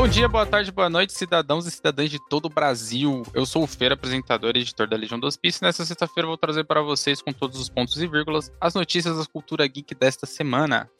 [0.00, 3.22] Bom dia, boa tarde, boa noite, cidadãos e cidadãs de todo o Brasil.
[3.34, 6.64] Eu sou o Feira, apresentador e editor da Legião do Hospício, nessa sexta-feira vou trazer
[6.64, 10.90] para vocês, com todos os pontos e vírgulas, as notícias da cultura geek desta semana.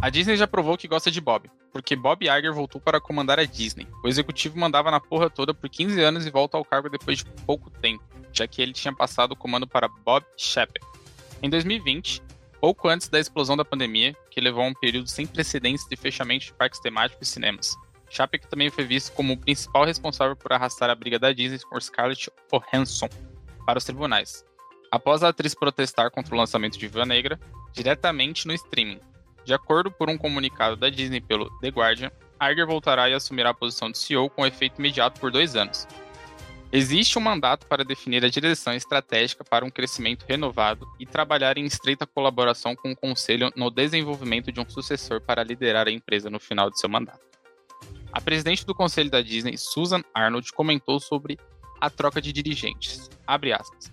[0.00, 3.44] A Disney já provou que gosta de Bob, porque Bob Iger voltou para comandar a
[3.44, 3.86] Disney.
[4.02, 7.24] O executivo mandava na porra toda por 15 anos e volta ao cargo depois de
[7.46, 10.84] pouco tempo, já que ele tinha passado o comando para Bob Chapek.
[11.40, 12.20] Em 2020,
[12.60, 16.46] pouco antes da explosão da pandemia, que levou a um período sem precedentes de fechamento
[16.46, 17.76] de parques temáticos e cinemas.
[18.12, 21.80] Chapek também foi visto como o principal responsável por arrastar a briga da Disney com
[21.80, 23.08] Scarlett Johansson
[23.64, 24.44] para os tribunais.
[24.90, 27.40] Após a atriz protestar contra o lançamento de Viva Negra,
[27.72, 29.00] diretamente no streaming.
[29.44, 33.54] De acordo por um comunicado da Disney pelo The Guardian, Iger voltará e assumirá a
[33.54, 35.88] posição de CEO com efeito imediato por dois anos,
[36.74, 41.66] Existe um mandato para definir a direção estratégica para um crescimento renovado e trabalhar em
[41.66, 46.40] estreita colaboração com o Conselho no desenvolvimento de um sucessor para liderar a empresa no
[46.40, 47.31] final de seu mandato.
[48.12, 51.38] A presidente do Conselho da Disney, Susan Arnold, comentou sobre
[51.80, 53.08] a troca de dirigentes.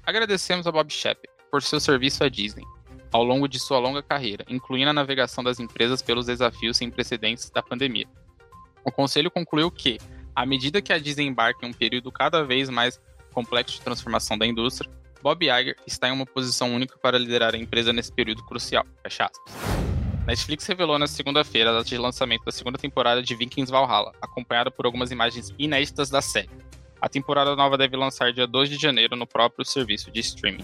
[0.04, 2.66] Agradecemos a Bob Shepard por seu serviço à Disney
[3.12, 7.50] ao longo de sua longa carreira, incluindo a navegação das empresas pelos desafios sem precedentes
[7.50, 8.08] da pandemia.
[8.86, 9.98] O conselho concluiu que
[10.36, 13.00] à medida que a Disney embarca em um período cada vez mais
[13.34, 14.90] complexo de transformação da indústria,
[15.22, 18.86] Bob Iger está em uma posição única para liderar a empresa nesse período crucial.
[19.04, 19.69] Fecha aspas.
[20.30, 24.70] Netflix revelou na segunda-feira a data de lançamento da segunda temporada de Vikings Valhalla, acompanhada
[24.70, 26.52] por algumas imagens inéditas da série.
[27.02, 30.64] A temporada nova deve lançar dia 2 de janeiro no próprio serviço de streaming.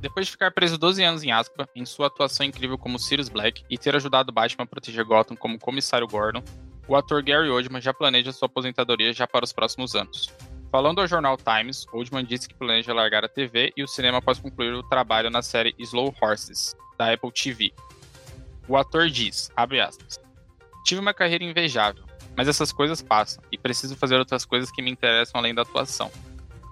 [0.00, 3.62] Depois de ficar preso 12 anos em Aspa, em sua atuação incrível como Sirius Black
[3.68, 6.42] e ter ajudado Batman a proteger Gotham como comissário Gordon,
[6.88, 10.30] o ator Gary Oldman já planeja sua aposentadoria já para os próximos anos.
[10.70, 14.38] Falando ao jornal Times, Oldman disse que planeja largar a TV e o cinema após
[14.38, 17.70] concluir o trabalho na série Slow Horses, da Apple TV.
[18.72, 20.18] O ator diz, aspas,
[20.82, 24.90] Tive uma carreira invejável, mas essas coisas passam e preciso fazer outras coisas que me
[24.90, 26.10] interessam além da atuação.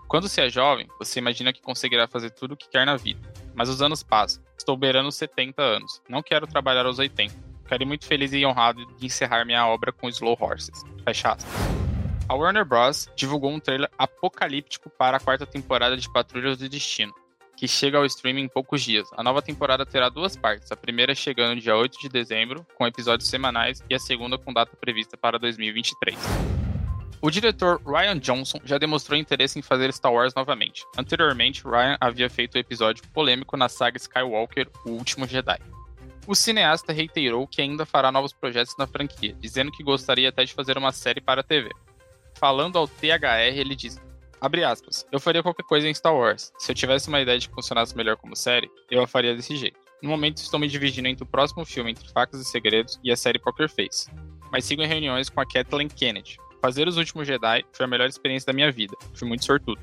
[0.09, 3.21] Quando se é jovem, você imagina que conseguirá fazer tudo o que quer na vida,
[3.55, 4.43] mas os anos passam.
[4.57, 7.35] Estou beirando 70 anos, não quero trabalhar aos 80
[7.65, 10.83] ficaria muito feliz e honrado de encerrar minha obra com Slow Horses.
[11.05, 11.53] Fecha aspas.
[12.27, 13.11] A Warner Bros.
[13.15, 17.15] divulgou um trailer apocalíptico para a quarta temporada de Patrulhas do Destino,
[17.61, 19.07] que chega ao streaming em poucos dias.
[19.15, 23.29] A nova temporada terá duas partes, a primeira chegando dia 8 de dezembro, com episódios
[23.29, 26.17] semanais, e a segunda com data prevista para 2023.
[27.21, 30.87] O diretor Ryan Johnson já demonstrou interesse em fazer Star Wars novamente.
[30.97, 35.59] Anteriormente, Ryan havia feito o um episódio polêmico na saga Skywalker, O Último Jedi.
[36.27, 40.55] O cineasta reiterou que ainda fará novos projetos na franquia, dizendo que gostaria até de
[40.55, 41.69] fazer uma série para a TV.
[42.37, 44.01] Falando ao THR, ele disse:
[44.41, 46.51] Abre aspas, eu faria qualquer coisa em Star Wars.
[46.59, 49.55] Se eu tivesse uma ideia de que funcionasse melhor como série, eu a faria desse
[49.55, 49.79] jeito.
[50.03, 53.17] No momento estou me dividindo entre o próximo filme Entre Facas e Segredos e a
[53.17, 54.11] série Poker Face.
[54.51, 56.39] Mas sigo em reuniões com a Kathleen Kennedy.
[56.63, 58.97] Fazer Os Últimos Jedi foi a melhor experiência da minha vida.
[59.15, 59.81] Fui muito sortudo.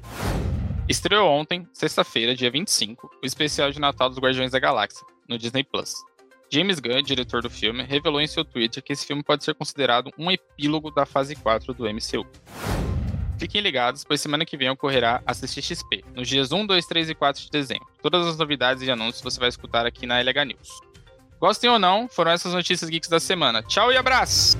[0.89, 5.63] Estreou ontem, sexta-feira, dia 25, o especial de Natal dos Guardiões da Galáxia, no Disney
[5.63, 5.93] Plus.
[6.49, 10.11] James Gunn, diretor do filme, revelou em seu Twitter que esse filme pode ser considerado
[10.17, 12.25] um epílogo da fase 4 do MCU.
[13.37, 17.15] Fiquem ligados, pois semana que vem ocorrerá a CCXP, nos dias 1, 2, 3 e
[17.15, 17.87] 4 de dezembro.
[18.01, 20.79] Todas as novidades e anúncios você vai escutar aqui na LH News.
[21.39, 23.61] Gostem ou não, foram essas notícias geeks da semana.
[23.61, 24.57] Tchau e abraço!